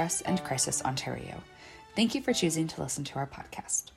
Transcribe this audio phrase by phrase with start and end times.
[0.00, 1.42] And Crisis Ontario.
[1.94, 3.90] Thank you for choosing to listen to our podcast.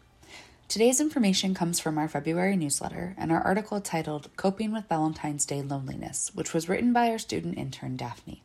[0.68, 5.62] Today's information comes from our February newsletter and our article titled Coping with Valentine's Day
[5.62, 8.44] Loneliness, which was written by our student intern Daphne.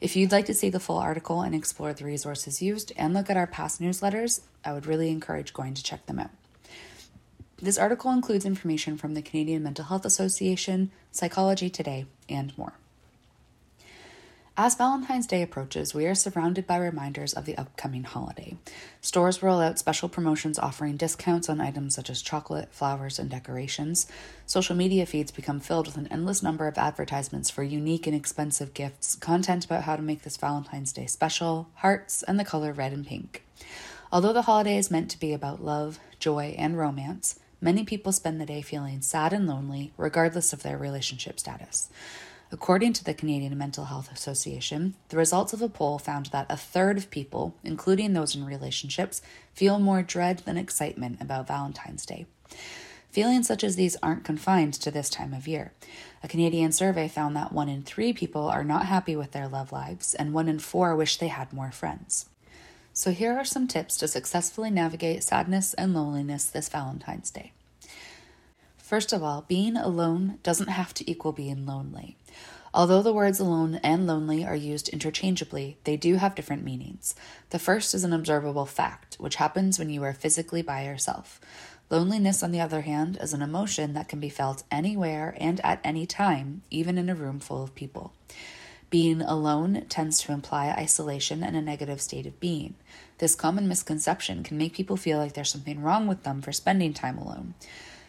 [0.00, 3.30] If you'd like to see the full article and explore the resources used and look
[3.30, 6.30] at our past newsletters, I would really encourage going to check them out.
[7.60, 12.74] This article includes information from the Canadian Mental Health Association, Psychology Today, and more.
[14.60, 18.56] As Valentine's Day approaches, we are surrounded by reminders of the upcoming holiday.
[19.00, 24.08] Stores roll out special promotions offering discounts on items such as chocolate, flowers, and decorations.
[24.46, 28.74] Social media feeds become filled with an endless number of advertisements for unique and expensive
[28.74, 32.92] gifts, content about how to make this Valentine's Day special, hearts, and the color red
[32.92, 33.44] and pink.
[34.10, 38.40] Although the holiday is meant to be about love, joy, and romance, many people spend
[38.40, 41.90] the day feeling sad and lonely, regardless of their relationship status.
[42.50, 46.56] According to the Canadian Mental Health Association, the results of a poll found that a
[46.56, 49.20] third of people, including those in relationships,
[49.52, 52.24] feel more dread than excitement about Valentine's Day.
[53.10, 55.72] Feelings such as these aren't confined to this time of year.
[56.22, 59.70] A Canadian survey found that one in three people are not happy with their love
[59.70, 62.30] lives, and one in four wish they had more friends.
[62.98, 67.52] So, here are some tips to successfully navigate sadness and loneliness this Valentine's Day.
[68.76, 72.16] First of all, being alone doesn't have to equal being lonely.
[72.74, 77.14] Although the words alone and lonely are used interchangeably, they do have different meanings.
[77.50, 81.40] The first is an observable fact, which happens when you are physically by yourself.
[81.90, 85.80] Loneliness, on the other hand, is an emotion that can be felt anywhere and at
[85.84, 88.12] any time, even in a room full of people.
[88.90, 92.74] Being alone tends to imply isolation and a negative state of being.
[93.18, 96.94] This common misconception can make people feel like there's something wrong with them for spending
[96.94, 97.52] time alone.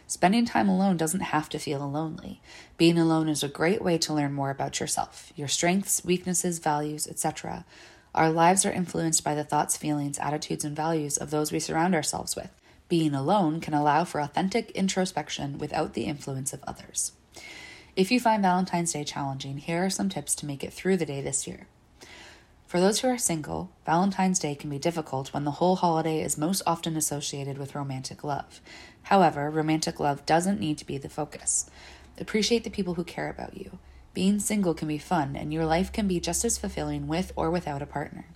[0.06, 2.40] Spending time alone doesn't have to feel lonely.
[2.78, 7.06] Being alone is a great way to learn more about yourself, your strengths, weaknesses, values,
[7.06, 7.66] etc.
[8.14, 11.94] Our lives are influenced by the thoughts, feelings, attitudes, and values of those we surround
[11.94, 12.50] ourselves with.
[12.88, 17.12] Being alone can allow for authentic introspection without the influence of others.
[17.96, 21.06] If you find Valentine's Day challenging, here are some tips to make it through the
[21.06, 21.66] day this year.
[22.66, 26.38] For those who are single, Valentine's Day can be difficult when the whole holiday is
[26.38, 28.60] most often associated with romantic love.
[29.02, 31.68] However, romantic love doesn't need to be the focus.
[32.16, 33.80] Appreciate the people who care about you.
[34.14, 37.50] Being single can be fun, and your life can be just as fulfilling with or
[37.50, 38.26] without a partner.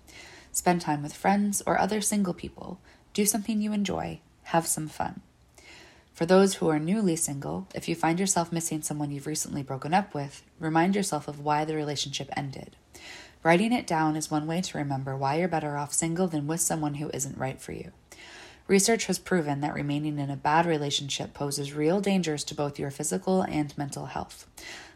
[0.50, 2.80] Spend time with friends or other single people.
[3.12, 4.18] Do something you enjoy.
[4.44, 5.20] Have some fun.
[6.14, 9.92] For those who are newly single, if you find yourself missing someone you've recently broken
[9.92, 12.76] up with, remind yourself of why the relationship ended.
[13.42, 16.60] Writing it down is one way to remember why you're better off single than with
[16.60, 17.90] someone who isn't right for you.
[18.68, 22.92] Research has proven that remaining in a bad relationship poses real dangers to both your
[22.92, 24.46] physical and mental health.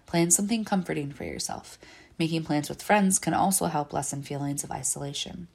[0.07, 1.81] Plan something comforting for yourself.
[2.17, 5.49] Making plans with friends can also help lessen feelings of isolation.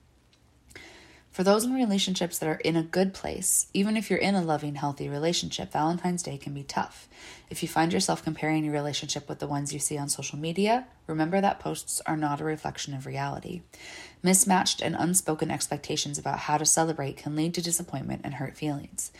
[1.33, 4.44] For those in relationships that are in a good place, even if you're in a
[4.44, 7.09] loving, healthy relationship, Valentine's Day can be tough.
[7.50, 10.85] If you find yourself comparing your relationship with the ones you see on social media,
[11.07, 13.63] remember that posts are not a reflection of reality.
[14.21, 19.12] Mismatched and unspoken expectations about how to celebrate can lead to disappointment and hurt feelings.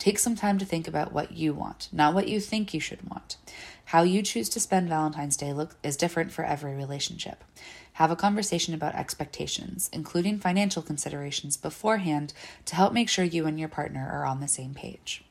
[0.00, 3.08] Take some time to think about what you want, not what you think you should
[3.08, 3.36] want.
[3.84, 7.44] How you choose to spend Valentine's Day look, is different for every relationship.
[7.94, 12.32] Have a conversation about expectations, including financial considerations, beforehand
[12.64, 15.24] to help make sure you and your partner are on the same page.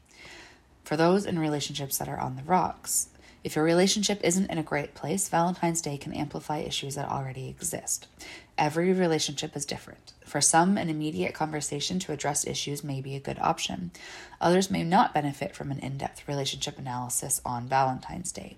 [0.84, 3.10] For those in relationships that are on the rocks,
[3.44, 7.50] If your relationship isn't in a great place, Valentine's Day can amplify issues that already
[7.50, 8.08] exist.
[8.56, 10.14] Every relationship is different.
[10.25, 13.92] For some, an immediate conversation to address issues may be a good option.
[14.40, 18.57] Others may not benefit from an in depth relationship analysis on Valentine's Day.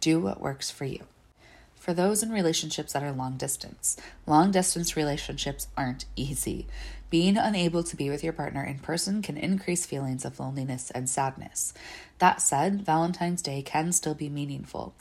[0.00, 1.04] Do what works for you.
[1.86, 3.96] For those in relationships that are long distance,
[4.26, 6.66] long distance relationships aren't easy.
[7.10, 11.08] Being unable to be with your partner in person can increase feelings of loneliness and
[11.08, 11.72] sadness.
[12.18, 14.94] That said, Valentine's Day can still be meaningful.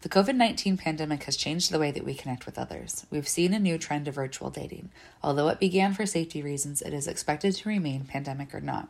[0.00, 3.06] The COVID 19 pandemic has changed the way that we connect with others.
[3.08, 4.90] We've seen a new trend of virtual dating.
[5.22, 8.88] Although it began for safety reasons, it is expected to remain, pandemic or not.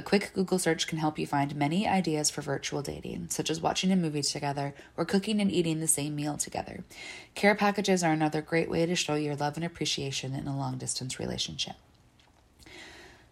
[0.00, 3.60] A quick Google search can help you find many ideas for virtual dating, such as
[3.60, 6.84] watching a movie together or cooking and eating the same meal together.
[7.34, 10.78] Care packages are another great way to show your love and appreciation in a long
[10.78, 11.76] distance relationship.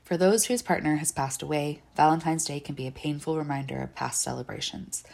[0.04, 3.94] For those whose partner has passed away, Valentine's Day can be a painful reminder of
[3.94, 5.04] past celebrations.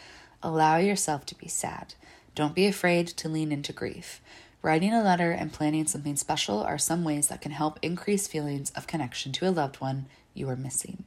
[0.43, 1.93] Allow yourself to be sad.
[2.35, 4.19] Don't be afraid to lean into grief.
[4.61, 8.71] Writing a letter and planning something special are some ways that can help increase feelings
[8.71, 11.05] of connection to a loved one you are missing.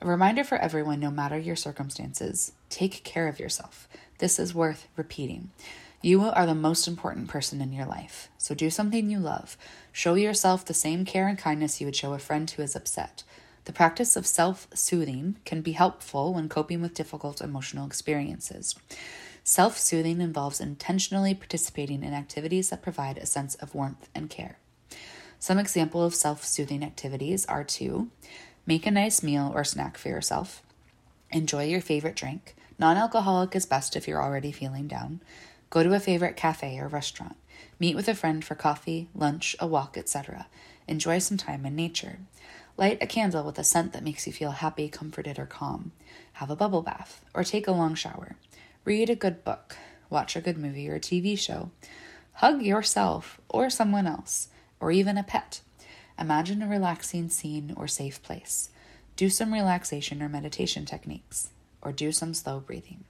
[0.00, 3.88] A reminder for everyone, no matter your circumstances, take care of yourself.
[4.18, 5.50] This is worth repeating.
[6.00, 9.56] You are the most important person in your life, so do something you love.
[9.90, 13.24] Show yourself the same care and kindness you would show a friend who is upset.
[13.64, 18.76] The practice of self soothing can be helpful when coping with difficult emotional experiences.
[19.42, 24.58] Self soothing involves intentionally participating in activities that provide a sense of warmth and care.
[25.40, 28.10] Some example of self soothing activities are to
[28.68, 30.62] Make a nice meal or snack for yourself.
[31.30, 32.54] Enjoy your favorite drink.
[32.78, 35.22] Non alcoholic is best if you're already feeling down.
[35.70, 37.36] Go to a favorite cafe or restaurant.
[37.80, 40.48] Meet with a friend for coffee, lunch, a walk, etc.
[40.86, 42.18] Enjoy some time in nature.
[42.76, 45.92] Light a candle with a scent that makes you feel happy, comforted, or calm.
[46.34, 48.36] Have a bubble bath or take a long shower.
[48.84, 49.78] Read a good book.
[50.10, 51.70] Watch a good movie or TV show.
[52.34, 54.48] Hug yourself or someone else,
[54.78, 55.62] or even a pet.
[56.18, 58.70] Imagine a relaxing scene or safe place.
[59.16, 61.50] Do some relaxation or meditation techniques,
[61.80, 63.04] or do some slow breathing.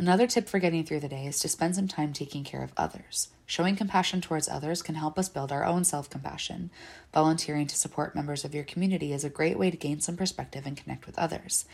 [0.00, 2.72] Another tip for getting through the day is to spend some time taking care of
[2.74, 3.28] others.
[3.44, 6.70] Showing compassion towards others can help us build our own self compassion.
[7.12, 10.64] Volunteering to support members of your community is a great way to gain some perspective
[10.64, 11.66] and connect with others.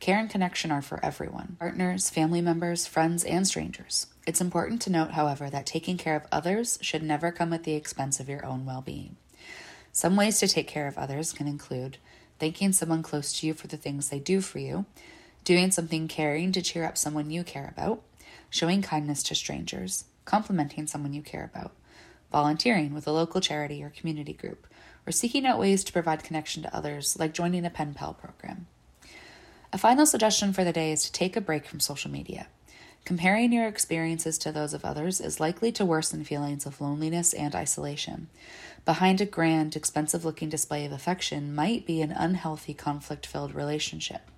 [0.00, 4.06] Care and connection are for everyone partners, family members, friends, and strangers.
[4.26, 7.74] It's important to note, however, that taking care of others should never come at the
[7.74, 9.16] expense of your own well being.
[9.94, 11.98] Some ways to take care of others can include
[12.40, 14.86] thanking someone close to you for the things they do for you,
[15.44, 18.02] doing something caring to cheer up someone you care about,
[18.50, 21.70] showing kindness to strangers, complimenting someone you care about,
[22.32, 24.66] volunteering with a local charity or community group,
[25.06, 28.66] or seeking out ways to provide connection to others, like joining a pen pal program.
[29.72, 32.48] A final suggestion for the day is to take a break from social media.
[33.04, 37.54] Comparing your experiences to those of others is likely to worsen feelings of loneliness and
[37.54, 38.28] isolation.
[38.86, 44.30] Behind a grand, expensive looking display of affection might be an unhealthy, conflict filled relationship.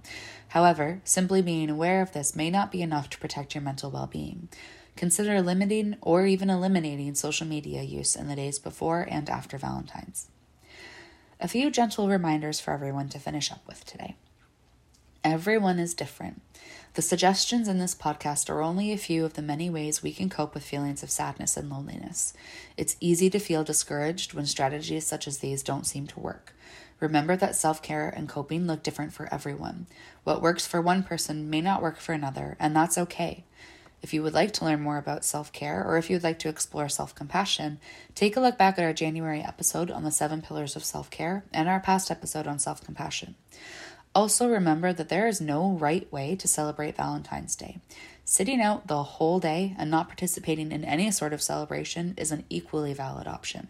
[0.49, 4.09] However, simply being aware of this may not be enough to protect your mental well
[4.09, 4.49] being.
[4.97, 10.29] Consider limiting or even eliminating social media use in the days before and after Valentine's.
[11.41, 14.17] A few gentle reminders for everyone to finish up with today.
[15.29, 16.41] Everyone is different.
[16.95, 20.31] The suggestions in this podcast are only a few of the many ways we can
[20.31, 22.33] cope with feelings of sadness and loneliness.
[22.77, 26.55] It's easy to feel discouraged when strategies such as these don't seem to work.
[27.01, 29.89] Remember that self care and coping look different for everyone.
[30.23, 33.43] What works for one person may not work for another, and that's okay.
[34.03, 36.39] If you would like to learn more about self care or if you would like
[36.39, 37.81] to explore self compassion,
[38.15, 41.45] take a look back at our January episode on the seven pillars of self care
[41.53, 43.35] and our past episode on self compassion.
[44.17, 47.81] Also, remember that there is no right way to celebrate Valentine's Day.
[48.25, 52.47] Sitting out the whole day and not participating in any sort of celebration is an
[52.49, 53.69] equally valid option.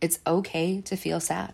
[0.00, 1.52] It's okay to feel sad.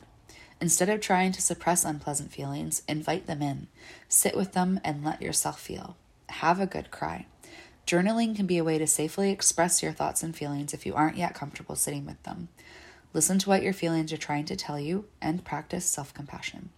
[0.61, 3.67] Instead of trying to suppress unpleasant feelings, invite them in.
[4.09, 5.97] Sit with them and let yourself feel.
[6.29, 7.27] Have a good cry.
[7.89, 11.17] Journaling can be a way to safely express your thoughts and feelings if you aren't
[11.17, 12.51] yet comfortable sitting with them.
[13.13, 16.71] Listen to what your feelings are trying to tell you and practice self compassion.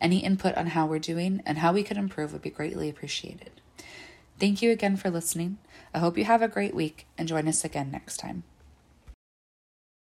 [0.00, 3.60] Any input on how we're doing and how we could improve would be greatly appreciated.
[4.40, 5.58] Thank you again for listening.
[5.92, 8.44] I hope you have a great week and join us again next time.